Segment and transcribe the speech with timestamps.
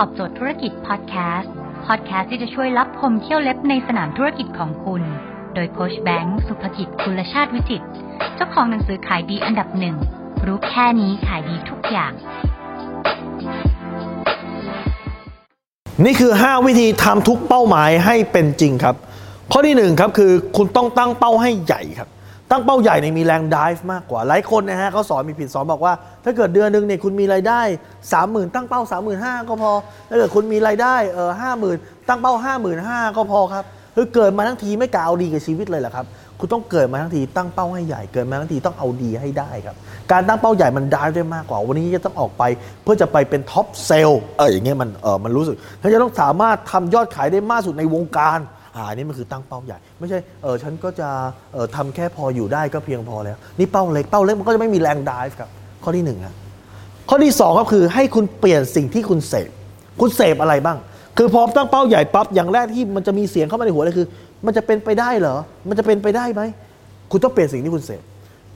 [0.00, 1.52] ตอบโจทย์ธุรกิจพอดแคสต์
[1.86, 5.02] พอดแคสต์ที่จะช่วยรับพมเที่ยวเล็บในสนามธุรกิจของคุณ
[5.54, 7.82] โดยโคชแบงค์สุภกิจคุณชาติวิจิต
[8.34, 9.96] เจ้าของหนังสือขายดีอันดับหนึ่ง
[10.46, 12.12] รู้แค่นี้ขายดีทุกอย่าง
[16.04, 18.96] นี่คือ 5 วิธีทำทุกเป้าหมายให้เป็นจริงครับ
[19.52, 22.08] ข้อที่1ครับคือคุณต้องตั้งเป้าให้ใหญ่ครับ
[22.54, 25.92] ตั้งเป้าใหญ่ในยมีแรงดิฟมากกว่า หลายคนนะฮะเขาสอนมีผิดสอนบอกว่า
[26.24, 27.60] ถ้าเกิดเดือนหนึ่งเนี่ยคุณมีรายได้
[28.08, 28.80] 30,000 ตั้งเป้า
[29.14, 29.72] 35,000 ก็พอ
[30.08, 31.76] ถ้าเกิดคุณมีรายได้เออห้าหมื่น
[32.08, 32.34] ตั้งเป้า
[32.74, 33.64] 55,000 ก็พอครับ
[33.96, 36.06] คือเกิดมาทั้งทีไม่กะเอาดีกับชีวิตเลยเหรอครับ
[36.40, 39.76] คุณต้องเกิดมาทั้งทีตั้งเป้าให้ใหญ่เกิดมาทั้งทีต้องเอาดีให้ได้ครับ
[40.12, 42.42] การตั้งเป้าใหญ่มันได้ได้มากกว่า วันนี้จะต้องออกไป
[42.82, 48.38] เพื่อจะไปเป็น top sale เอออย่างเงี้ยมันเออมันรู้สึกถ้าจะต้องสามารถทำยอดขายได้มากสุดในวงการ
[48.74, 51.08] อ่าอันนี้มันคือตั้งเป้าใหญ่ ไม่ใช่เออฉันก็จะ
[51.52, 55.50] เออทำแค่พออยู่ได้ก็เพียงพอแล้ว นี่เป้าเล็กเป้าเล็กมันก็จะไม่มีแรงดิฟครับ
[55.84, 56.34] ข้อที่หนึ่งครับ
[57.08, 59.50] ข้อที่2ก็คือให้คุณเปลี่ยนสิ่งที่คุณเสพ
[60.00, 60.78] คุณเสพอะไรบ้าง
[61.16, 64.06] คือพอตั้งเป้าใหญ่ปั๊บอย่างแรกที่มันจะมีเสียงเข้ามาในหัวเลยคือ
[64.46, 65.36] มันจะเป็นไปได้เหรอ
[65.68, 66.42] มันจะเป็นไปได้ไหม
[67.10, 68.02] คุณต้องเปลี่ยนสิ่งที่คุณเสพ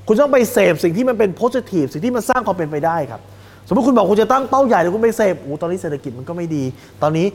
[0.06, 3.20] คุณต้องไปเสพสิ่งที่มันเป็นโพสิทีฟสิ่งที่มันสร้างความเป็นไปได้ครับ
[3.68, 6.64] สมมติคุณบอกคุณจะตั้งเป้าใหญ่แต่คุณไปเสพโอ้ตอนนี้เศรษฐกิจมันก็ไม่ดี
[7.02, 7.26] ตอนนี้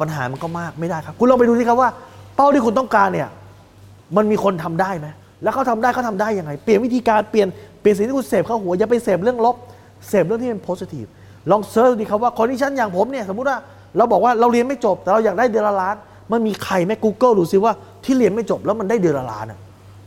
[0.00, 1.90] ปัญหามันก็มากไม่ได้ครับ คุณลองไปดูสิครับว่า
[2.36, 3.28] เป้าที่คุณต้องการเนี่ย
[4.16, 5.08] มันมีคนทำได้ไหม
[5.42, 7.48] แล้วเขาทำได้เขาทำได้ยังไง เปลี่ยนวิธีการเปลี่ยน
[7.80, 9.56] เปลี่ยนสิ่งที่คุณเสพเข้าหัวอย่าไปเสพเรื่องลบ
[10.08, 11.04] เสพเรื่องที่เป็น positive
[11.50, 13.58] ลอง search ดูครับว่า condition อย่างผมเนี่ยสมมติว่า
[13.96, 15.96] เราบอกว่าเราเรียนไม่จบ แต่เราอยากได้เดือนละล้าน
[16.32, 17.72] มันมีใครไหม Google ดูซิว่า
[18.04, 19.58] ที่เรียนไม่จบแล้วมันได้เดือนละล้านอะ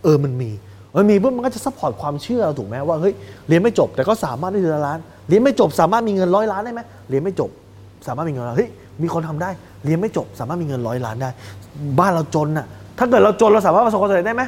[0.03, 0.49] เออมันมี
[0.95, 3.13] มันมีปุ๊บมันก็จะ support ความเชื่อเราถูกไหมว่าเฮ้ย
[3.47, 4.99] เรียนไม่จบแต่ก็สามารถได้เดือนละล้าน
[5.29, 7.49] เรียนไม่จบสามารถมีเงินร้อยล้านได้ไหมเรียนไม่จบ
[8.07, 8.69] สามารถมีเงินร้อยเฮ้ย
[9.01, 9.49] มีคนทำได้
[9.85, 11.29] เรียนไม่จบ สามารถมีเงินร้อยล้านได้
[11.99, 14.43] บ้านเราจนน่ะถ้าเกิดเราจนเราสามารถประสบความสำเร็จได้ไหม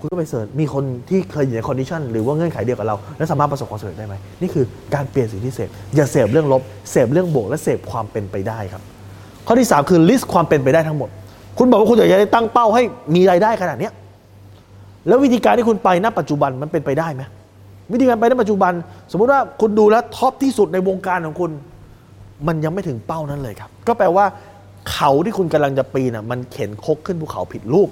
[0.00, 8.82] คุณก็ไป search มีคนที่เคยอยู่ใน condition หรือว่าเงื่อนไขเดียวกับเรา แล้วสามารถประสบความสำเร็จได้ไหมนี่คือการเปลี่ยนสิ่งที่เสพอย่าเสพเรื่องลบเสพเรื่องบวกและเสพความเป็นไปได้ครับ
[9.46, 11.08] ข้อที่ 3 คือ list ความเป็นไปได้ทั้งหมด
[11.58, 12.82] คุณบอกว่าคุณอยากจะตั้งเป้าให้
[13.14, 13.90] มีรายได้ขนาดนี้
[15.08, 17.22] แล้ววิธีการที่คุณไปณปัจจุบันมันเป็นไปได้ไหม
[17.92, 18.72] วิธีการไปณปัจจุบัน
[19.12, 21.50] สมมุติว่าคุณดูแล้วท็อปที่สุดในวงการของคุณ
[22.46, 24.24] มันยังไม่ถึงเป้านั้นเลยครับ ก็แปลว่า
[24.92, 27.88] เขาที่คุณกำลังจะปีนอะมันเข็นคกขึ้นภูเขาผิดลูก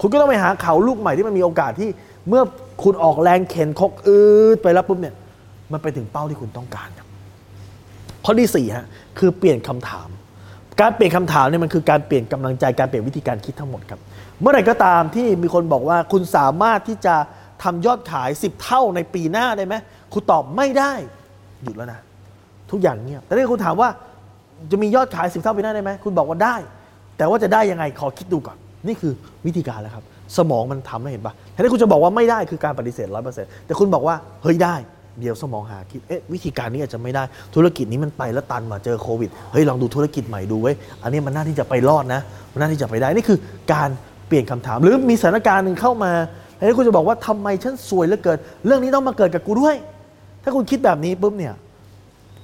[0.00, 1.88] คุณก็ต้องไปหาเขาลูกใหม่ที่มันมีโอกาสที่
[2.28, 2.42] เมื่อ
[2.82, 4.20] คุณออกแรงเข็นคกอื
[4.54, 5.14] ดไปแล้วปุ๊บเนี่ย
[5.72, 7.06] มันไปถึงเป้าที่คุณต้องการครับ
[8.24, 8.86] ข้อที่สี่ฮะ
[9.18, 10.08] คือเปลี่ยนคำถาม
[10.80, 14.00] การเปลี่ยนคำถามเนี่ยมันคือการเปลี่ยนกำลังใจการเปลี่ยนวิธีการคิดทั้งหมดครับ
[14.40, 17.14] เมื่อไหร่ก็ตามที่มีคนบอกว่าคุณสามารถที่จะ
[17.62, 19.74] ทำยอดขาย 10 เท่าในปีหน้าได้ไหม
[20.12, 20.92] คุณตอบไม่ได้
[21.62, 22.00] หยุดแล้วนะ
[22.70, 23.88] ทุกอย่างเงียบแต่ถ้าคุณถามว่า
[24.70, 26.56] จะมียอดขาย 10 เท่าปีหน้าได้ไหมคุณบอกว่าได้
[27.16, 28.56] แต่ว่าจะได้ยังไงขอคิดดูก่อน
[28.86, 29.12] นี่คือ
[29.46, 30.04] วิธีการแล้วครับ
[30.36, 34.74] สมองมันทำให้เห็นปะแทนที่คุณจะบอกว่าไม่ได้คือการปฏิเสธร้อยเปอร์เซ็นต์แต่คุณบอกว่าเฮ้ยได้
[35.20, 37.22] เดี๋ยวสมองหาคิด เอ๊ะวิธีการนี้อาจจะไม่ได้
[37.54, 42.20] ธุรกิจนี้มันไปแล้วตันมาเจอโควิด เฮ้ยลองดูธุรกิจใหม่ดูเว้ย อันนี้มันน่าที่จะไปรอดนะ
[42.52, 43.38] มันน่าที่จะไปได้ นี่คือ
[43.72, 43.88] การ
[44.28, 46.12] เปลี่ยนคำถาม หรือมีสถานการณ์หนึ่งเข้ามา
[46.62, 49.76] แทนที่คุณจะบอกว่าทำไมฉันสวยเหลือเกิน เรื่องนี้ต้องมาเกิดกับกูด้วย
[50.42, 51.54] ถ้าคุณคิดแบบนี้ปุ๊บเนี่ย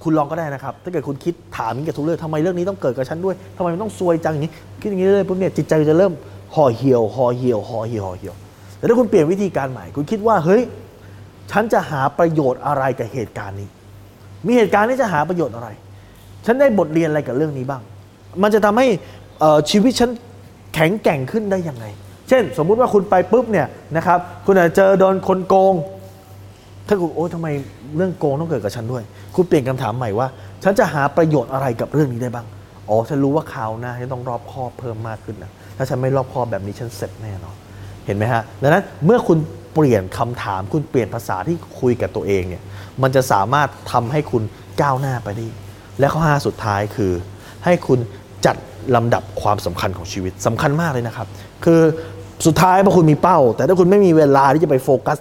[0.03, 6.13] คุณลองก็ได้นะครับ ถ้าเกิดคุณคิดถามนี้กับทุกเรื่องทำไมเรื่องนี้ต้องเกิดกับฉันด้วยทำไมมันต้องซวยจังอย่างนี้ คิดอย่างนี้เลยปุ๊บเนี่ยจิตใจจะเริ่ม
[6.55, 8.35] ห่อเหี่ยวห่อเหี่ยวห่อเหี่ยวห่อเหี่ยว
[8.77, 10.61] แต่ถ้าคุณเปลี่ยนวิธีการใหม่ คุณคิดว่าเฮ้ย
[11.51, 13.69] ฉันจะหาประโยชน์อะไรกับเหตุการณ์นี้
[14.45, 15.67] มีเหตุการณ์นี้จะหาประโยชน์อะไร
[16.45, 17.81] ฉันได้บทเรียนอะไรกับเรื่องนี้บ้าง
[18.41, 18.87] มันจะทำให้
[19.69, 20.09] ชีวิตฉัน
[20.73, 21.85] แข็งแกร่งขึ้นได้ยังไง
[22.29, 23.67] เช่น สมมุติว่าคุณไปปุ๊บเนี่ย
[23.97, 25.73] นะครับคุณอาจจะเจอโดนคนโกง
[26.87, 27.47] ถ้าคุณโอ้ทำไม
[27.97, 29.03] เรื่องโกงต้องเกิดกับฉันด้วย
[29.35, 30.27] คุณเปลี่ยนคำถามใหม่ว่า
[30.63, 32.45] ฉันจะหาประโยชน์อะไรกับเรื่องนี้ได้บ้าง
[32.89, 37.55] อ๋อฉันรู้ว่าคราวหน้าฉันต้องรอบคอบเพิ่มมากขึ้นนะถ้าฉันไม่รอบคอบแบบนี้ฉันเสร็จแน่นอน
[38.05, 39.37] เห็นไหมฮะดังนั้นเมื่อคุณ
[39.73, 42.63] เปลี่ยนคำถาม คุณเปลี่ยนภาษาที่คุยกับตัวเองเนี่ย
[43.01, 44.43] มันจะสามารถทำให้คุณ
[44.81, 45.47] ก้าวหน้าไปได้
[45.99, 47.11] และข้อห้าสุดท้ายคือ
[47.65, 47.99] ให้คุณ
[48.45, 48.55] จัด
[48.95, 51.27] ลำดับความสำคัญของชีวิตสำคัญมากเลยนะครับ
[51.65, 51.81] คือ
[52.45, 55.17] สุดท้ายพอคุณมีเป้า แต่ถ้าคุณไม่มีเวลาที่จะไปโฟกัส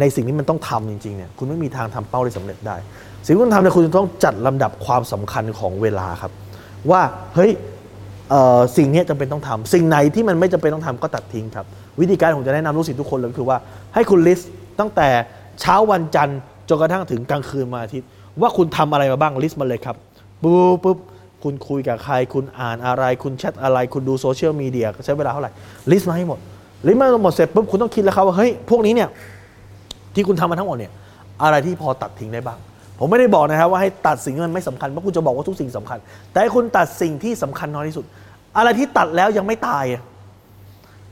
[0.00, 2.76] ในสิ่งที่มันต้องทำจริงๆเนี่ยคุณไม่มีทางทำเป้าได้สำเร็จได้
[3.24, 6.32] สิ่งที่คุณทำเนี่ยคุณจะต้องจัดลำดับความสำคัญของเวลาครับ
[6.90, 7.02] ว่า
[7.34, 7.50] เฮ้ย
[8.76, 11.66] สิ่งนี้จำเป็นต้องทำสิ่งไหนที่มันไม่จำเป็นต้องทำก็ตัดทิ้งครับ
[12.00, 13.58] วิธีการผมจะแนะนำลูกศิษย์ทุกคนเลยคือว่า
[13.94, 15.08] ให้คุณ list ตั้งแต่
[15.60, 16.38] เช้าวันจันทร์
[16.68, 18.08] จนกระทั่งถึงกลางคืนวันอาทิตย์
[18.40, 19.96] ว่าคุณทำอะไรมาบ้าง list มาเลยครับ
[20.42, 20.98] ปุ๊บปุ๊บ
[21.42, 25.52] คุณคุยกับใคร คุณอ่านอะไร คุณแชทอะไร คุณดูโซเชียลมีเดียใช้เวลาเท่าไหร่
[25.90, 26.38] list มาให้หมด
[26.86, 29.08] list มาหมดเสร็จปุ๊บคุณต้องคิดแล้วครับว่าเฮ้ยพวกนี้เนี่ย
[30.14, 30.92] ที่คุณทำมาทั้งหมดเนี่ย
[31.42, 32.58] อะไรที่พอตัดทิ้งได้บ้าง
[32.98, 35.98] ผมไม่ได้บอกนะครับว่าให้ตัดสิ่งที่มันไม่สำคัญเพราะคุณจะบอกว่าทุกสิ่งสำคัญ
[36.32, 38.04] แต่ให้คุณตัดสิ่งที่สำคัญน้อยที่สุด
[38.56, 40.02] อะไรที่ตัดแล้วยังไม่ตายอะ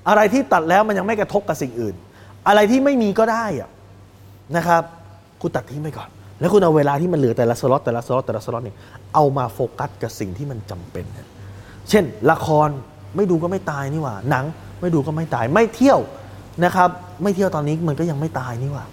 [0.09, 1.95] อะไรที่ตัดแล้วมันยังไม่กระทบกับสิ่งอื่น
[2.49, 3.71] อะไรที่ไม่มีก็ได้อะ
[4.57, 4.83] นะครับ
[5.41, 6.09] คุณตัดทิ้งไปก่อน
[6.41, 8.77] แล้วคุณเอาเวลาที่มันเหลือแต่ละสล็อตแต่ละสล็อตแต่ละสล็อตเนี่ย
[9.15, 11.05] เอามาโฟกัสกับสิ่งที่มันจำเป็น
[11.91, 12.69] เช่น ละคร
[13.17, 14.45] ไม่ดูก็ไม่ตายนี่หว่า หนัง
[14.81, 16.01] ไม่ดูก็ไม่ตายไม่เที่ยว
[16.65, 16.89] นะครับ
[17.23, 18.85] ไม่เที่ยวตอนนี้มันก็ยังไม่ตายนี่หว่า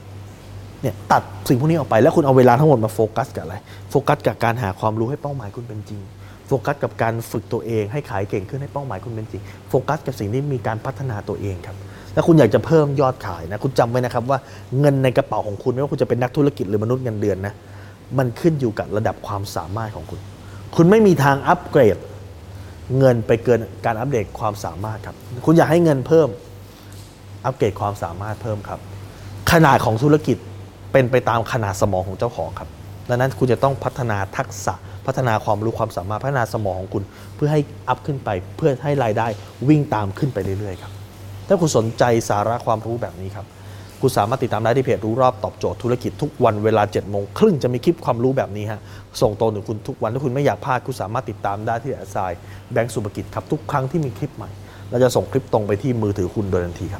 [0.81, 3.55] เนี่ยตัดสิ่งพวกนี้ออกไปแล้วคุณเอาเวลาทั้งหมดมาโฟกัสกับอะไร
[3.89, 6.01] โฟกัสกับการหาความรู้ให้เป้าหมายคุณเป็นจริง
[6.47, 11.77] โฟกัสกับการฝึกตัวเองให้ขายเก่งขึ้นให้เป้าหมายคุณเป็นจริงโฟกัสกับสิ่งที่มีการพัฒนาตัวเองครับ
[12.15, 14.39] ถ้าคุณอยากจะเพิ่มยอดขายนะคุณจำไว้นะครับว่า
[14.79, 17.53] เงินในกระเป๋าของคุณไม่ว่าคุณจะเป็นนักธุรกิจหรือมนุษย์เงินเดือนนะ
[18.17, 20.19] มันขึ้นอยู่กับระดับความสามารถของคุณ
[20.75, 21.97] คุณไม่มีทางอัปเกรด
[22.99, 25.15] เงินไปเกินการอัปเดตความสามารถครับ
[25.45, 26.27] คุณอยากให้เงินเพิ่ม
[27.45, 28.79] อัปเกรดความสามารถเพิ่มครับ
[29.51, 30.37] ขนาดของธุรกิจ
[30.91, 32.69] เป็นไปตามขนาดสมองของเจ้าของครับ
[33.09, 34.73] ดังนั้นคุณจะต้องพัฒนาทักษะ
[35.05, 37.03] พัฒนาความรู้ความสามารถพัฒนาสมองของคุณ
[37.35, 39.27] เพื่อให้อัพขึ้นไปเพื่อให้รายได้
[39.69, 40.91] วิ่งตามขึ้นไปเรื่อยๆครับ
[41.51, 43.45] ถ้าคุณสนใจสาระความรู้แบบนี้ครับ
[44.01, 48.79] คุณสามารถติดตามได้ที่เพจรู้รอบตอบโจทย์ธุรกิจทุกวันเวลา7จ็ดโมงครึ่งจะมีคลิปความรู้แบบนี้ฮะ
[49.21, 52.17] ส่งตรงถึงคุณทุกวันถ้าคุณไม่อยากพลาดคุณสามารถติดตามได้ที่แอสไซ
[52.71, 54.49] แบงก์สุภกิจครับทุกครั้งที่มีคลิปใหม่
[54.89, 56.99] เราจะส่งคลิปตรงไปที่มือถือคุณโดยทันทีครั